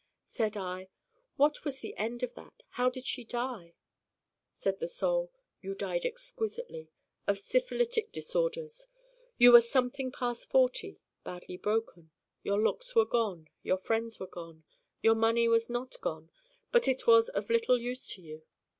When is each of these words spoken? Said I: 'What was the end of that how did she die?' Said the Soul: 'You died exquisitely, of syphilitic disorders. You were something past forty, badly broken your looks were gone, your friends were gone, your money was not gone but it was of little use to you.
Said 0.25 0.57
I: 0.57 0.89
'What 1.35 1.63
was 1.63 1.77
the 1.81 1.95
end 1.95 2.23
of 2.23 2.33
that 2.33 2.63
how 2.69 2.89
did 2.89 3.05
she 3.05 3.23
die?' 3.23 3.75
Said 4.57 4.79
the 4.79 4.87
Soul: 4.87 5.31
'You 5.61 5.75
died 5.75 6.05
exquisitely, 6.07 6.89
of 7.27 7.37
syphilitic 7.37 8.11
disorders. 8.11 8.87
You 9.37 9.51
were 9.51 9.61
something 9.61 10.11
past 10.11 10.49
forty, 10.49 10.99
badly 11.23 11.55
broken 11.55 12.09
your 12.41 12.59
looks 12.59 12.95
were 12.95 13.05
gone, 13.05 13.47
your 13.61 13.77
friends 13.77 14.19
were 14.19 14.25
gone, 14.25 14.63
your 15.03 15.13
money 15.13 15.47
was 15.47 15.69
not 15.69 16.01
gone 16.01 16.31
but 16.71 16.87
it 16.87 17.05
was 17.05 17.29
of 17.29 17.51
little 17.51 17.79
use 17.79 18.07
to 18.15 18.23
you. 18.23 18.41